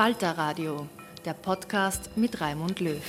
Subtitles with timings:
[0.00, 0.88] Falter Radio,
[1.26, 3.02] der Podcast mit Raimund Löw.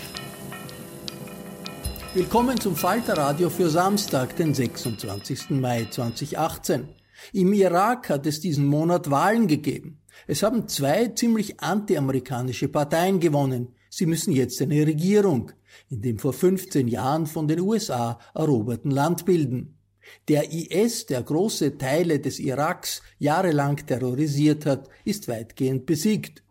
[2.14, 5.52] Willkommen zum Falter Radio für Samstag, den 26.
[5.52, 6.90] Mai 2018.
[7.32, 10.02] Im Irak hat es diesen Monat Wahlen gegeben.
[10.28, 13.74] Es haben zwei ziemlich antiamerikanische Parteien gewonnen.
[13.90, 15.54] Sie müssen jetzt eine Regierung
[15.90, 19.78] in dem vor 15 Jahren von den USA eroberten Land bilden.
[20.28, 26.44] Der IS, der große Teile des Iraks jahrelang terrorisiert hat, ist weitgehend besiegt.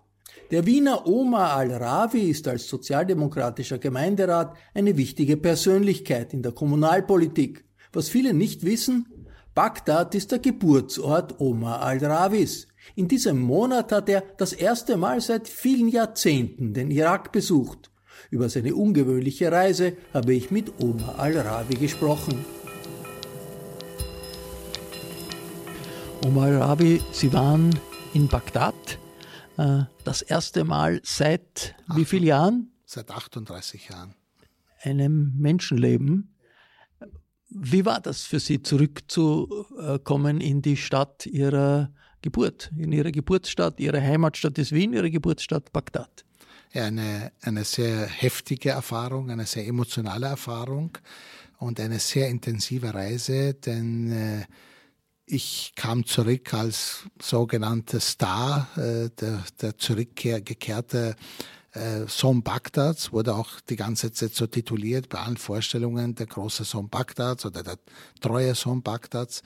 [0.50, 7.64] Der Wiener Omar al-Rawi ist als sozialdemokratischer Gemeinderat eine wichtige Persönlichkeit in der Kommunalpolitik.
[7.92, 9.06] Was viele nicht wissen,
[9.54, 12.66] Bagdad ist der Geburtsort Omar al-Rawis.
[12.96, 17.92] In diesem Monat hat er das erste Mal seit vielen Jahrzehnten den Irak besucht.
[18.30, 22.44] Über seine ungewöhnliche Reise habe ich mit Omar al-Rawi gesprochen.
[26.26, 27.70] Omar al-Rawi, Sie waren
[28.14, 28.74] in Bagdad
[30.04, 32.72] das erste Mal seit Ach, wie vielen Jahren?
[32.84, 34.14] Seit 38 Jahren.
[34.82, 36.34] Einem Menschenleben.
[37.48, 44.00] Wie war das für Sie, zurückzukommen in die Stadt Ihrer Geburt, in Ihre Geburtsstadt, Ihre
[44.00, 46.24] Heimatstadt ist Wien, Ihre Geburtsstadt Bagdad?
[46.72, 50.96] Ja, eine, eine sehr heftige Erfahrung, eine sehr emotionale Erfahrung
[51.58, 54.44] und eine sehr intensive Reise, denn äh,
[55.30, 61.16] ich kam zurück als sogenannter Star, äh, der, der zurückgekehrte
[61.72, 66.64] äh, Sohn Bagdads, wurde auch die ganze Zeit so tituliert bei allen Vorstellungen, der große
[66.64, 67.76] Sohn Bagdads oder der
[68.20, 69.42] treue Sohn Bagdads.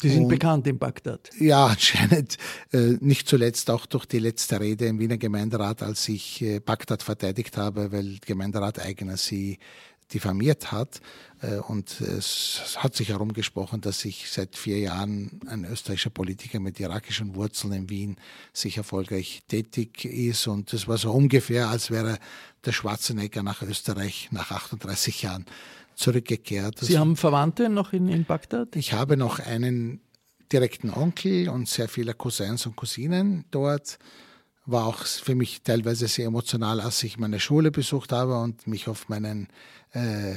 [0.00, 1.30] Sie sind Und, bekannt in Bagdad.
[1.38, 2.36] Ja, anscheinend.
[2.72, 7.02] Äh, nicht zuletzt auch durch die letzte Rede im Wiener Gemeinderat, als ich äh, Bagdad
[7.02, 9.58] verteidigt habe, weil Gemeinderat eigener sie
[10.12, 11.00] diffamiert hat.
[11.40, 16.78] Äh, und es hat sich herumgesprochen, dass sich seit vier Jahren ein österreichischer Politiker mit
[16.80, 18.16] irakischen Wurzeln in Wien
[18.52, 20.46] sich erfolgreich tätig ist.
[20.46, 22.18] Und es war so ungefähr, als wäre
[22.64, 25.46] der Schwarzenegger nach Österreich nach 38 Jahren
[25.94, 26.78] zurückgekehrt.
[26.80, 28.76] Sie haben Verwandte noch in, in Bagdad?
[28.76, 30.00] Ich habe noch einen
[30.52, 33.98] direkten Onkel und sehr viele Cousins und Cousinen dort
[34.64, 38.88] war auch für mich teilweise sehr emotional, als ich meine Schule besucht habe und mich
[38.88, 39.48] auf meinen
[39.92, 40.34] äh,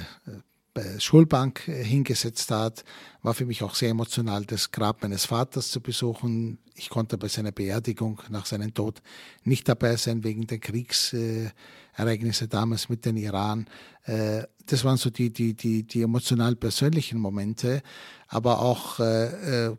[1.00, 2.84] Schulbank äh, hingesetzt hat,
[3.22, 6.60] war für mich auch sehr emotional, das Grab meines Vaters zu besuchen.
[6.76, 9.02] Ich konnte bei seiner Beerdigung nach seinem Tod
[9.44, 13.68] nicht dabei sein wegen der Kriegsereignisse damals mit dem Iran.
[14.04, 17.82] Äh, das waren so die, die, die, die emotional persönlichen Momente,
[18.28, 19.76] aber auch äh,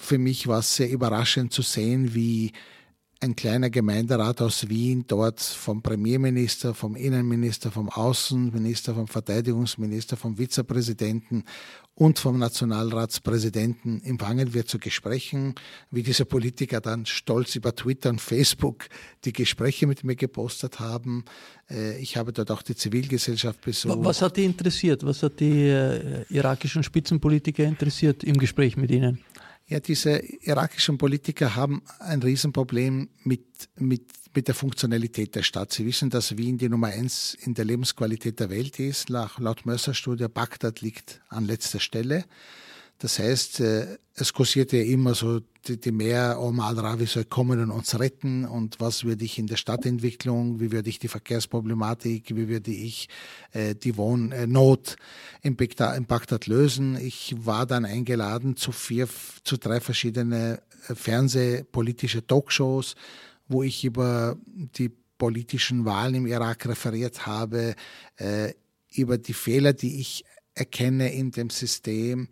[0.00, 2.52] für mich war es sehr überraschend zu sehen, wie
[3.20, 10.36] ein kleiner Gemeinderat aus Wien dort vom Premierminister, vom Innenminister, vom Außenminister, vom Verteidigungsminister, vom
[10.36, 11.44] Vizepräsidenten
[11.98, 15.56] und vom Nationalratspräsidenten empfangen wird zu Gesprächen,
[15.90, 18.86] wie diese Politiker dann stolz über Twitter und Facebook
[19.24, 21.24] die Gespräche mit mir gepostet haben.
[21.68, 23.96] Äh, ich habe dort auch die Zivilgesellschaft besucht.
[23.98, 25.04] Was hat die interessiert?
[25.04, 29.18] Was hat die äh, irakischen Spitzenpolitiker interessiert im Gespräch mit Ihnen?
[29.70, 34.02] Ja, diese irakischen Politiker haben ein Riesenproblem mit, mit,
[34.34, 35.74] mit der Funktionalität der Stadt.
[35.74, 39.10] Sie wissen, dass Wien die Nummer eins in der Lebensqualität der Welt ist.
[39.10, 42.24] Laut Mercer-Studie Bagdad liegt an letzter Stelle.
[42.98, 47.60] Das heißt, äh, es kursierte ja immer so die, die Mehr, Omar al-Rawi soll kommen
[47.60, 52.34] und uns retten und was würde ich in der Stadtentwicklung, wie würde ich die Verkehrsproblematik,
[52.34, 53.08] wie würde ich
[53.52, 54.96] äh, die Wohnnot
[55.42, 56.96] in Bagdad lösen.
[57.00, 59.08] Ich war dann eingeladen zu vier,
[59.44, 62.96] zu drei verschiedene äh, fernsehpolitische Talkshows,
[63.46, 64.36] wo ich über
[64.76, 67.74] die politischen Wahlen im Irak referiert habe,
[68.16, 68.54] äh,
[68.92, 70.24] über die Fehler, die ich
[70.54, 72.28] erkenne in dem System,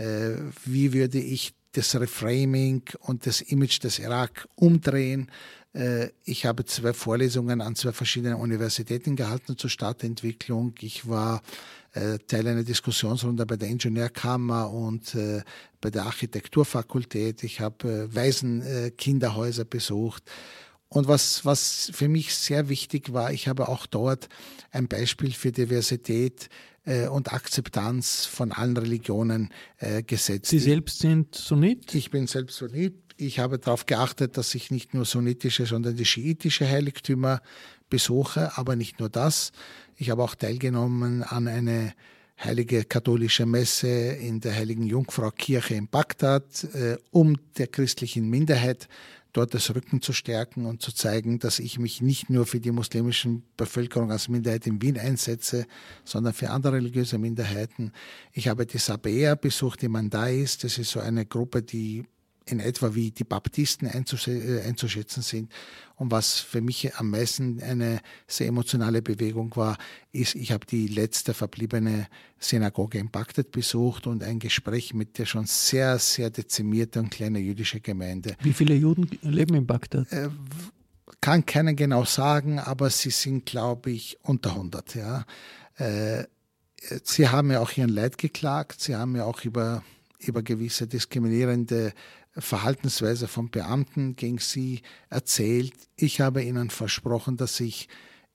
[0.00, 5.30] äh, wie würde ich das Reframing und das Image des Irak umdrehen.
[5.72, 10.74] Äh, ich habe zwei Vorlesungen an zwei verschiedenen Universitäten gehalten zur Stadtentwicklung.
[10.80, 11.42] Ich war
[11.92, 15.16] äh, Teil einer Diskussionsrunde bei der Ingenieurkammer und
[15.80, 17.44] bei der Architekturfakultät.
[17.44, 20.24] Ich habe Waisenkinderhäuser besucht.
[20.88, 24.28] Und was, was für mich sehr wichtig war, ich habe auch dort
[24.72, 26.69] ein Beispiel für Diversität äh,
[27.08, 30.50] und Akzeptanz von allen Religionen äh, gesetzt.
[30.50, 31.94] Sie selbst sind Sunnit?
[31.94, 32.94] Ich bin selbst Sunnit.
[33.16, 37.42] Ich habe darauf geachtet, dass ich nicht nur sunnitische, sondern die schiitische Heiligtümer
[37.90, 39.52] besuche, aber nicht nur das.
[39.96, 41.92] Ich habe auch teilgenommen an eine
[42.42, 48.88] heilige katholische Messe in der Heiligen Jungfrau Kirche in Bagdad, äh, um der christlichen Minderheit
[49.32, 52.70] dort das Rücken zu stärken und zu zeigen, dass ich mich nicht nur für die
[52.70, 55.66] muslimische Bevölkerung als Minderheit in Wien einsetze,
[56.04, 57.92] sondern für andere religiöse Minderheiten.
[58.32, 60.58] Ich habe die Sabea besucht, die Mandais.
[60.58, 62.04] Das ist so eine Gruppe, die
[62.46, 65.52] in etwa wie die Baptisten äh, einzuschätzen sind.
[65.96, 69.76] Und was für mich am meisten eine sehr emotionale Bewegung war,
[70.12, 72.08] ist, ich habe die letzte verbliebene
[72.38, 77.38] Synagoge in Bagdad besucht und ein Gespräch mit der schon sehr, sehr dezimierte und kleine
[77.38, 78.36] jüdische Gemeinde.
[78.42, 80.10] Wie viele Juden leben in Bagdad?
[80.10, 80.30] Äh,
[81.20, 84.94] kann keiner genau sagen, aber sie sind, glaube ich, unter 100.
[84.94, 85.26] Ja.
[85.76, 86.24] Äh,
[87.04, 89.82] sie haben ja auch ihren Leid geklagt, sie haben ja auch über
[90.20, 91.92] über gewisse diskriminierende
[92.36, 95.74] Verhaltensweise von Beamten gegen sie erzählt.
[95.96, 97.88] Ich habe ihnen versprochen, dass ich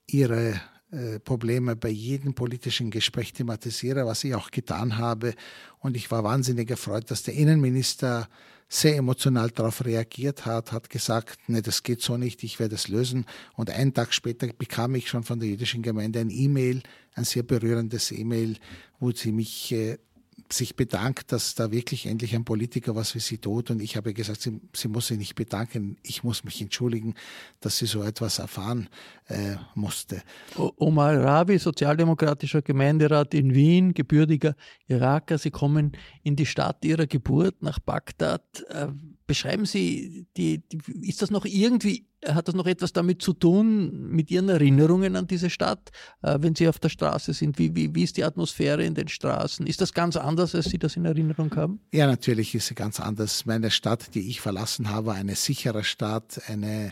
[0.08, 0.60] ihre
[0.92, 5.34] äh, Probleme bei jedem politischen Gespräch thematisiere, was ich auch getan habe.
[5.80, 8.28] Und ich war wahnsinnig erfreut, dass der Innenminister
[8.68, 12.88] sehr emotional darauf reagiert hat, hat gesagt, nee, das geht so nicht, ich werde es
[12.88, 13.26] lösen.
[13.56, 16.82] Und einen Tag später bekam ich schon von der jüdischen Gemeinde ein E-Mail,
[17.14, 18.58] ein sehr berührendes E-Mail,
[19.00, 19.98] wo sie mich äh,
[20.52, 23.72] sich bedankt, dass da wirklich endlich ein Politiker was für sie tut.
[23.72, 27.16] Und ich habe gesagt, sie, sie muss sich nicht bedanken, ich muss mich entschuldigen,
[27.62, 28.88] dass sie so etwas erfahren
[29.28, 30.22] äh, musste.
[30.56, 34.56] Omar Rabi, sozialdemokratischer Gemeinderat in Wien, gebürtiger
[34.88, 35.94] Iraker, Sie kommen
[36.24, 38.64] in die Stadt Ihrer Geburt nach Bagdad.
[39.28, 44.10] Beschreiben Sie, die, die, ist das noch irgendwie, hat das noch etwas damit zu tun,
[44.10, 45.92] mit Ihren Erinnerungen an diese Stadt,
[46.22, 47.58] äh, wenn Sie auf der Straße sind?
[47.58, 49.66] Wie, wie, wie ist die Atmosphäre in den Straßen?
[49.66, 51.80] Ist das ganz anders, als Sie das in Erinnerung haben?
[51.92, 53.46] Ja, natürlich ist sie ganz anders.
[53.46, 56.92] Meine Stadt, die ich verlassen habe, eine sichere Stadt, eine,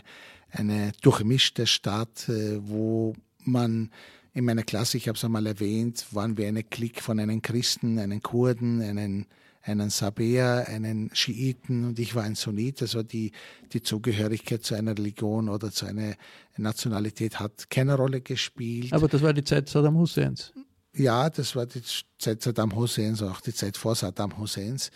[0.50, 3.14] eine durchmischte Stadt, äh, wo
[3.44, 3.90] man
[4.32, 8.00] in meiner Klasse, ich habe es einmal erwähnt, waren wir eine Klick von einen Christen,
[8.00, 9.26] einen Kurden, einen
[9.64, 12.82] einen Sabäer, einen Schiiten und ich war ein Sunnit.
[12.82, 13.32] Also die,
[13.72, 16.14] die Zugehörigkeit zu einer Religion oder zu einer
[16.56, 18.92] Nationalität hat keine Rolle gespielt.
[18.92, 20.52] Aber das war die Zeit Saddam Husseins.
[20.92, 21.82] Ja, das war die
[22.18, 24.90] Zeit Saddam Husseins, auch die Zeit vor Saddam Husseins.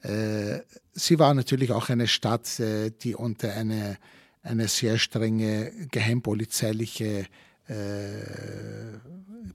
[0.00, 0.60] Äh,
[0.92, 3.98] sie war natürlich auch eine Stadt, äh, die unter eine,
[4.42, 7.26] eine sehr strenge geheimpolizeiliche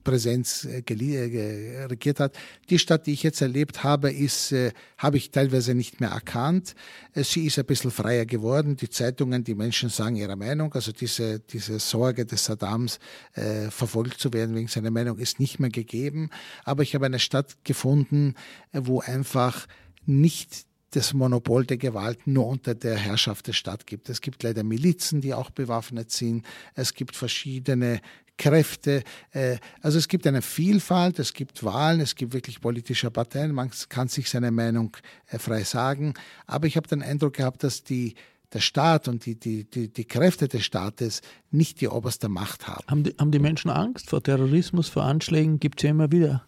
[0.02, 2.36] Präsenz äh, äh, regiert hat.
[2.68, 4.54] Die Stadt, die ich jetzt erlebt habe, ist,
[4.98, 6.74] habe ich teilweise nicht mehr erkannt.
[7.14, 8.76] Sie ist ein bisschen freier geworden.
[8.76, 10.72] Die Zeitungen, die Menschen sagen ihre Meinung.
[10.74, 12.98] Also diese, diese Sorge des Saddams,
[13.34, 16.30] äh, verfolgt zu werden wegen seiner Meinung, ist nicht mehr gegeben.
[16.64, 18.34] Aber ich habe eine Stadt gefunden,
[18.72, 19.66] wo einfach
[20.06, 24.08] nicht das Monopol der Gewalt nur unter der Herrschaft der Stadt gibt.
[24.08, 26.44] Es gibt leider Milizen, die auch bewaffnet sind.
[26.74, 28.00] Es gibt verschiedene
[28.36, 29.04] Kräfte.
[29.32, 33.52] Äh, also es gibt eine Vielfalt, es gibt Wahlen, es gibt wirklich politische Parteien.
[33.52, 36.14] Man kann sich seine Meinung äh, frei sagen.
[36.46, 38.14] Aber ich habe den Eindruck gehabt, dass die
[38.52, 42.84] der Staat und die, die, die, die Kräfte des Staates nicht die oberste Macht haben.
[42.88, 45.60] Haben die, haben die Menschen Angst vor Terrorismus, vor Anschlägen?
[45.60, 46.44] Gibt es ja immer wieder.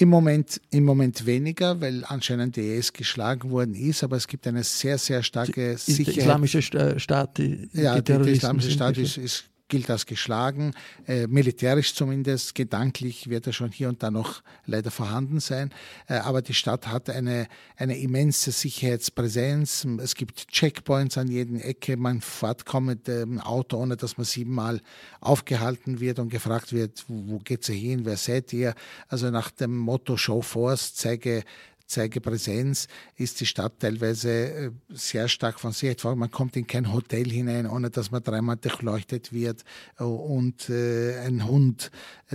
[0.00, 4.46] Im Moment, Im Moment weniger, weil anscheinend die IS geschlagen worden ist, aber es gibt
[4.46, 6.16] eine sehr, sehr starke Sicherheit.
[6.16, 6.62] Der islamische
[7.00, 10.74] Staat, die, ja, die der islamische Staat ist, ist gilt als geschlagen,
[11.06, 15.70] äh, militärisch zumindest, gedanklich wird er schon hier und da noch leider vorhanden sein.
[16.06, 17.46] Äh, aber die Stadt hat eine,
[17.76, 19.86] eine immense Sicherheitspräsenz.
[20.02, 21.96] Es gibt Checkpoints an jeder Ecke.
[21.96, 24.80] Man fährt kaum mit dem Auto, ohne dass man siebenmal
[25.20, 28.74] aufgehalten wird und gefragt wird, wo, geht's hin, wer seid ihr?
[29.08, 31.44] Also nach dem Motto Show Force, zeige
[31.88, 36.14] zeige Präsenz, ist die Stadt teilweise äh, sehr stark von Sicherheit vor.
[36.16, 39.64] Man kommt in kein Hotel hinein, ohne dass man dreimal durchleuchtet wird
[39.98, 41.90] äh, und äh, ein Hund,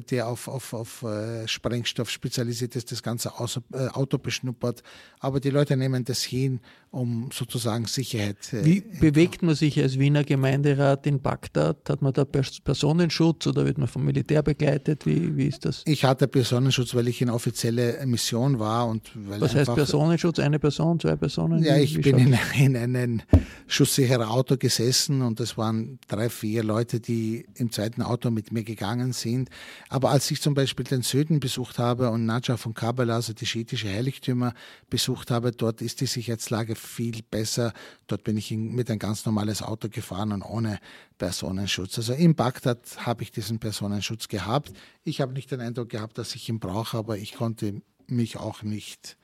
[0.10, 1.06] der auf, auf, auf
[1.46, 4.82] Sprengstoff spezialisiert ist, das ganze Auto beschnuppert.
[5.20, 8.38] Aber die Leute nehmen das hin, um sozusagen Sicherheit.
[8.52, 11.88] Wie bewegt man sich als Wiener Gemeinderat in Bagdad?
[11.88, 15.06] Hat man da Personenschutz oder wird man vom Militär begleitet?
[15.06, 15.84] Wie, wie ist das?
[15.86, 20.40] Ich hatte Personenschutz, weil ich in offizielle Mission war und weil was heißt Personenschutz?
[20.40, 21.64] Eine Person, zwei Personen?
[21.64, 23.22] Ja, ich bin in, in einem
[23.68, 28.64] schusssicheren Auto gesessen und es waren drei, vier Leute, die im zweiten Auto mit mir
[28.64, 29.50] gegangen sind.
[29.90, 33.46] Aber als ich zum Beispiel den Süden besucht habe und Najaf von Kabbalah, also die
[33.46, 34.54] schiitische Heiligtümer,
[34.90, 37.74] besucht habe, dort ist die Sicherheitslage viel besser.
[38.08, 40.80] Dort bin ich mit ein ganz normales Auto gefahren und ohne
[41.18, 41.98] Personenschutz.
[41.98, 44.74] Also in Bagdad habe ich diesen Personenschutz gehabt.
[45.04, 48.64] Ich habe nicht den Eindruck gehabt, dass ich ihn brauche, aber ich konnte mich auch
[48.64, 49.18] nicht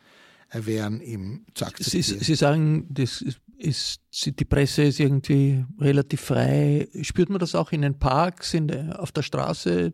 [0.54, 2.04] wären ihm zu akzeptieren.
[2.04, 3.24] Sie, Sie sagen, das
[3.60, 6.88] ist, die Presse ist irgendwie relativ frei.
[7.02, 9.94] Spürt man das auch in den Parks, in der, auf der Straße,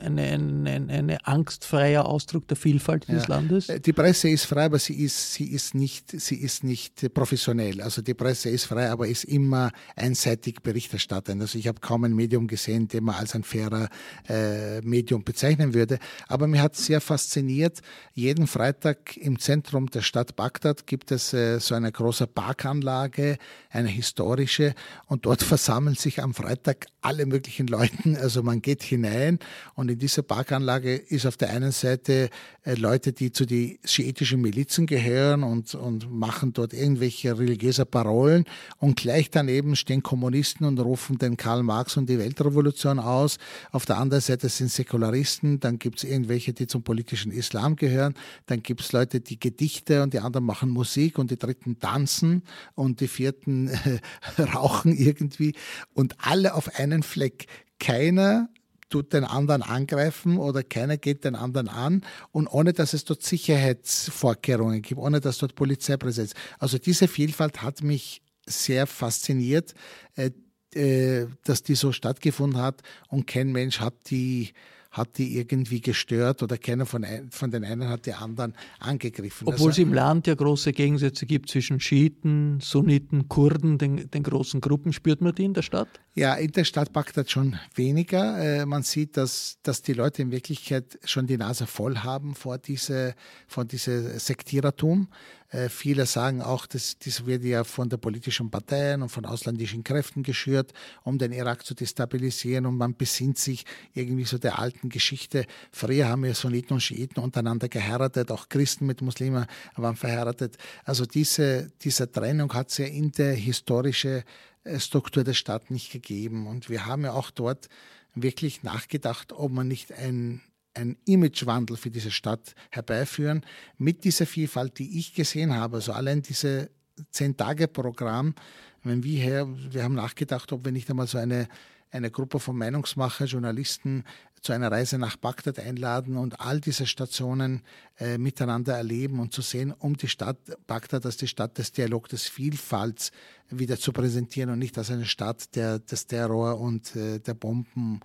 [0.00, 3.14] eine, eine, eine angstfreier Ausdruck der Vielfalt ja.
[3.14, 3.68] des Landes?
[3.68, 7.80] Die Presse ist frei, aber sie ist, sie ist nicht, sie ist nicht professionell.
[7.80, 11.40] Also die Presse ist frei, aber ist immer einseitig berichterstattend.
[11.40, 13.88] Also ich habe kaum ein Medium gesehen, den man als ein fairer
[14.28, 15.98] äh, Medium bezeichnen würde.
[16.26, 17.80] Aber mir hat sehr fasziniert,
[18.12, 23.38] jeden Freitag im Zentrum der Stadt Bagdad gibt es äh, so eine große Parkanlage, Anlage,
[23.70, 24.74] eine historische,
[25.06, 28.18] und dort versammeln sich am Freitag alle möglichen Leute.
[28.20, 29.38] Also man geht hinein
[29.74, 32.30] und in dieser Parkanlage ist auf der einen Seite
[32.62, 38.44] äh, Leute, die zu den schiitischen Milizen gehören und, und machen dort irgendwelche religiöse Parolen.
[38.78, 43.36] Und gleich daneben stehen Kommunisten und rufen den Karl Marx und die Weltrevolution aus.
[43.70, 48.14] Auf der anderen Seite sind Säkularisten, dann gibt es irgendwelche, die zum politischen Islam gehören,
[48.46, 52.42] dann gibt es Leute, die Gedichte und die anderen machen Musik und die dritten tanzen.
[52.74, 53.68] Und und die vierten
[54.36, 55.54] äh, rauchen irgendwie
[55.94, 57.46] und alle auf einen Fleck.
[57.80, 58.48] Keiner
[58.88, 63.24] tut den anderen angreifen oder keiner geht den anderen an und ohne dass es dort
[63.24, 66.34] Sicherheitsvorkehrungen gibt, ohne dass dort Polizeipräsenz.
[66.60, 69.74] Also diese Vielfalt hat mich sehr fasziniert,
[70.14, 70.30] äh,
[70.76, 74.52] äh, dass die so stattgefunden hat und kein Mensch hat die
[74.94, 79.48] hat die irgendwie gestört oder keiner von, ein, von den einen hat die anderen angegriffen.
[79.48, 84.22] Obwohl also, es im Land ja große Gegensätze gibt zwischen Schiiten, Sunniten, Kurden, den, den
[84.22, 84.92] großen Gruppen.
[84.92, 85.88] Spürt man die in der Stadt?
[86.14, 88.38] Ja, in der Stadt Bagdad schon weniger.
[88.38, 92.58] Äh, man sieht, dass, dass die Leute in Wirklichkeit schon die Nase voll haben vor
[92.58, 93.14] diese,
[93.48, 95.08] vor diese Sektierertum.
[95.54, 99.84] Äh, viele sagen auch, dass das wird ja von der politischen Parteien und von ausländischen
[99.84, 100.72] Kräften geschürt,
[101.04, 105.46] um den Irak zu destabilisieren und man besinnt sich irgendwie so der alten Geschichte.
[105.70, 109.46] Früher haben wir Sunniten und Schiiten untereinander geheiratet, auch Christen mit Muslimen
[109.76, 110.56] waren verheiratet.
[110.84, 114.24] Also diese, diese Trennung hat es ja in der historischen
[114.64, 117.68] äh, Struktur der Stadt nicht gegeben und wir haben ja auch dort
[118.16, 120.40] wirklich nachgedacht, ob man nicht ein
[120.74, 123.44] einen Imagewandel für diese Stadt herbeiführen
[123.78, 125.76] mit dieser Vielfalt, die ich gesehen habe.
[125.76, 126.70] Also allein diese
[127.10, 128.34] Zehn-Tage-Programm,
[128.82, 131.48] wenn wir her, wir haben nachgedacht, ob wir nicht einmal so eine,
[131.90, 134.04] eine Gruppe von Meinungsmacher, Journalisten
[134.44, 137.62] zu einer Reise nach Bagdad einladen und all diese Stationen
[137.98, 142.10] äh, miteinander erleben und zu sehen, um die Stadt Bagdad als die Stadt des Dialogs,
[142.10, 143.10] des Vielfalts
[143.48, 148.00] wieder zu präsentieren und nicht als eine Stadt der, des Terror und äh, der Bomben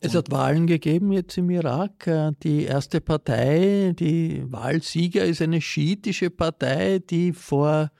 [0.00, 2.06] es hat Wahlen gegeben jetzt im Irak.
[2.06, 7.90] Äh, die erste Partei, die Wahlsieger, ist eine schiitische Partei, die vor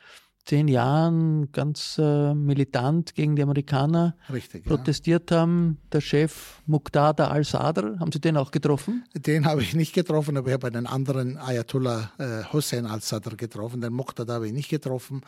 [0.46, 5.38] zehn Jahren ganz äh, militant gegen die Amerikaner Richtig, protestiert ja.
[5.38, 5.78] haben.
[5.92, 9.04] Der Chef Muqtada al-Sadr, haben Sie den auch getroffen?
[9.14, 13.80] Den habe ich nicht getroffen, aber ich habe einen anderen Ayatollah äh, Hussein al-Sadr getroffen.
[13.80, 15.20] Den Muqtada habe ich nicht getroffen.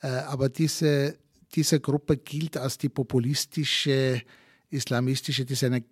[0.00, 1.18] Äh, aber diese,
[1.54, 4.22] diese Gruppe gilt als die populistische
[4.74, 5.82] islamistische, das ist eine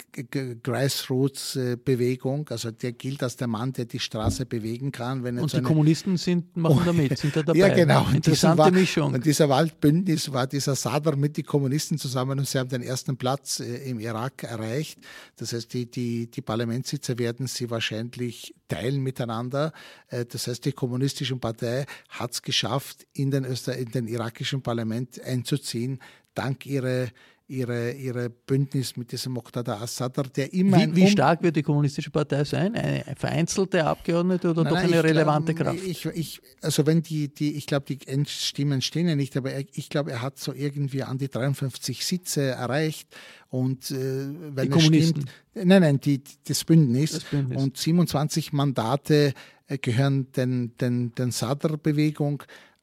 [0.62, 5.22] Grassroots-Bewegung, also der gilt als der Mann, der die Straße bewegen kann.
[5.24, 7.58] Wenn und die Kommunisten sind, machen da mit, sind da dabei.
[7.58, 8.06] Ja, genau.
[8.12, 9.14] Interessante war, Mischung.
[9.14, 13.16] Und dieser Waldbündnis war dieser Sadr mit den Kommunisten zusammen und sie haben den ersten
[13.16, 14.98] Platz äh, im Irak erreicht.
[15.36, 19.72] Das heißt, die, die, die Parlamentssitze werden sie wahrscheinlich teilen miteinander.
[20.08, 24.62] Äh, das heißt, die kommunistische Partei hat es geschafft, in den, Öster in den irakischen
[24.62, 26.00] Parlament einzuziehen,
[26.34, 27.08] dank ihrer
[27.52, 32.10] ihre, ihre Bündnis mit diesem Muqtada Assad, der immer wie, wie stark wird die Kommunistische
[32.10, 32.74] Partei sein?
[32.74, 35.86] Eine vereinzelte Abgeordnete oder nein, doch eine relevante glaub, Kraft?
[35.86, 39.88] Ich, ich, also wenn die, die ich glaube, die Stimmen stehen ja nicht, aber ich
[39.90, 43.14] glaube, er hat so irgendwie an die 53 Sitze erreicht
[43.50, 43.94] und äh,
[44.54, 47.62] wenn die es stimmt, nein, nein, die, das Bündnis, das Bündnis.
[47.62, 49.34] und 27 Mandate
[49.68, 52.42] äh, gehören den, den, den Sadr-Bewegung.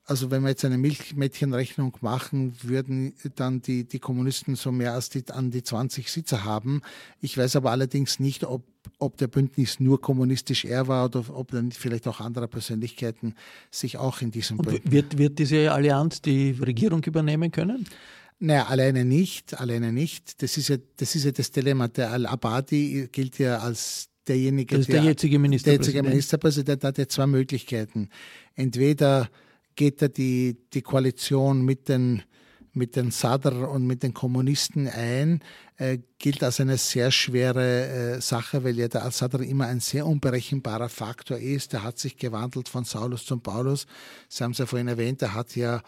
[0.09, 5.09] Also wenn wir jetzt eine Milchmädchenrechnung machen, würden dann die, die Kommunisten so mehr als
[5.09, 6.81] die, an die 20 Sitze haben.
[7.21, 8.63] Ich weiß aber allerdings nicht, ob,
[8.97, 13.35] ob der Bündnis nur kommunistisch er war oder ob dann vielleicht auch andere Persönlichkeiten
[13.69, 14.91] sich auch in diesem Bündnis...
[14.91, 17.87] Wird, wird diese Allianz die Regierung übernehmen können?
[18.39, 20.41] Naja, alleine nicht, alleine nicht.
[20.41, 21.87] Das ist ja das, ist ja das Dilemma.
[21.87, 25.85] Der Al-Abadi gilt ja als derjenige, der, der jetzige Ministerpräsident.
[25.85, 28.09] Der jetzige Ministerpräsident hat ja zwei Möglichkeiten.
[28.55, 29.29] Entweder
[29.79, 32.23] geht er die, die Koalition mit den,
[32.73, 35.39] mit den Sadr und mit den Kommunisten ein,
[35.77, 40.05] äh, gilt als eine sehr schwere äh, Sache, weil ja der Al-Sadr immer ein sehr
[40.05, 41.73] unberechenbarer Faktor ist.
[41.73, 43.87] Er hat sich gewandelt von Saulus zum Paulus.
[44.27, 45.81] Sie haben es ja vorhin erwähnt, er hat ja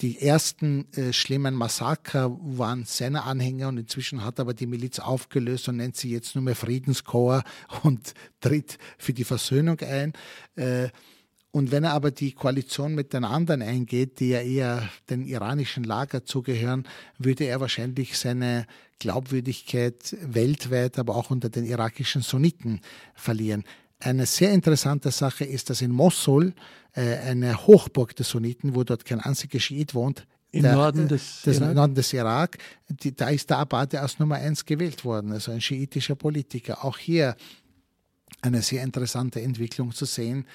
[0.00, 5.68] die ersten äh, schlimmen Massaker waren seine Anhänger und inzwischen hat aber die Miliz aufgelöst
[5.68, 7.50] und nennt sie jetzt nur mehr Friedenskorps
[7.82, 10.12] und tritt für die Versöhnung ein.
[10.54, 10.90] Äh,
[11.54, 15.84] und wenn er aber die Koalition mit den anderen eingeht, die ja eher den iranischen
[15.84, 16.82] Lager zugehören,
[17.16, 18.66] würde er wahrscheinlich seine
[18.98, 22.80] Glaubwürdigkeit weltweit, aber auch unter den irakischen Sunniten
[23.14, 23.62] verlieren.
[24.00, 26.54] Eine sehr interessante Sache ist, dass in Mosul,
[26.92, 31.42] äh, eine Hochburg der Sunniten, wo dort kein einziger Schiit wohnt, im der, Norden, des,
[31.42, 31.74] des Irak?
[31.76, 32.58] Norden des Irak,
[32.88, 36.84] die, da ist der Abate als Nummer eins gewählt worden, also ein schiitischer Politiker.
[36.84, 37.36] Auch hier
[38.44, 40.46] eine sehr interessante Entwicklung zu sehen,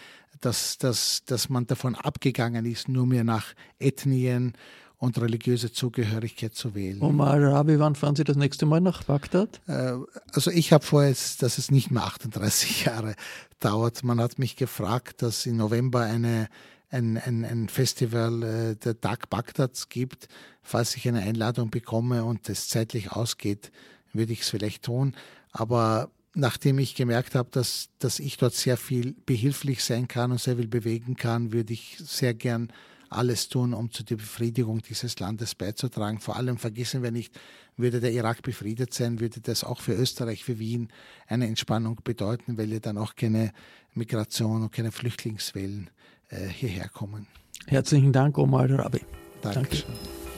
[0.41, 4.53] dass, dass, dass man davon abgegangen ist, nur mehr nach Ethnien
[4.97, 7.01] und religiöse Zugehörigkeit zu wählen.
[7.01, 9.61] Omar Rabi, wann fahren Sie das nächste Mal nach Bagdad?
[9.67, 9.93] Äh,
[10.33, 13.15] also ich habe vor, dass es nicht mehr 38 Jahre
[13.59, 14.03] dauert.
[14.03, 16.47] Man hat mich gefragt, dass im November eine,
[16.91, 20.27] ein, ein, ein Festival äh, der Tag Bagdads gibt.
[20.61, 23.71] Falls ich eine Einladung bekomme und es zeitlich ausgeht,
[24.13, 25.15] würde ich es vielleicht tun.
[25.51, 30.39] Aber nachdem ich gemerkt habe, dass, dass ich dort sehr viel behilflich sein kann und
[30.39, 32.71] sehr viel bewegen kann, würde ich sehr gern
[33.09, 36.19] alles tun, um zu der Befriedigung dieses Landes beizutragen.
[36.19, 37.37] Vor allem vergessen wir nicht,
[37.75, 40.89] würde der Irak befriedet sein, würde das auch für Österreich, für Wien
[41.27, 43.51] eine Entspannung bedeuten, weil ja dann auch keine
[43.93, 45.89] Migration und keine Flüchtlingswellen
[46.29, 47.27] äh, hierher kommen.
[47.67, 49.01] Herzlichen Dank, Omar Rabi.
[49.41, 49.87] Dankeschön.
[49.87, 50.28] Danke.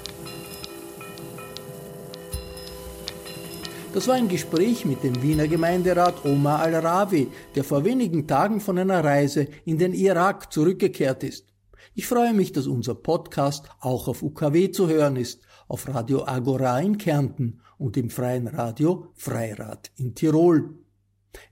[3.93, 8.77] Das war ein Gespräch mit dem Wiener Gemeinderat Omar Al-Rawi, der vor wenigen Tagen von
[8.77, 11.47] einer Reise in den Irak zurückgekehrt ist.
[11.93, 16.79] Ich freue mich, dass unser Podcast auch auf UKW zu hören ist, auf Radio Agora
[16.79, 20.73] in Kärnten und im freien Radio Freirad in Tirol.